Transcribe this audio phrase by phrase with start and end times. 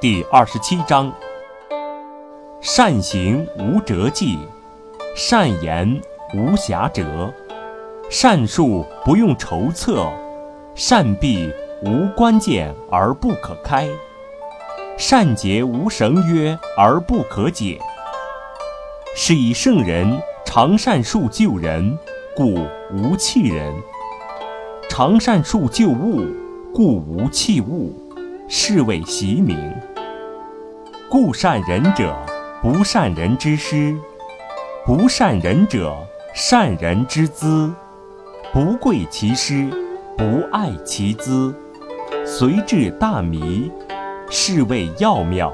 [0.00, 1.12] 第二十七章：
[2.60, 4.36] 善行无辙迹，
[5.14, 6.00] 善言
[6.34, 7.32] 无瑕谪，
[8.10, 10.10] 善术不用筹策，
[10.74, 11.48] 善闭
[11.84, 13.88] 无关键而不可开，
[14.98, 17.78] 善结无绳约而不可解。
[19.14, 21.96] 是以圣人常善术救人，
[22.34, 23.72] 故无弃人；
[24.88, 26.26] 常善术救物，
[26.74, 28.01] 故无弃物。
[28.54, 29.56] 是谓袭名。
[31.08, 32.14] 故善人者，
[32.60, 33.96] 不善人之师；
[34.84, 35.96] 不善人者，
[36.34, 37.72] 善人之资。
[38.52, 39.66] 不贵其师，
[40.18, 41.54] 不爱其资，
[42.26, 43.72] 随至大迷，
[44.28, 45.50] 是谓要妙。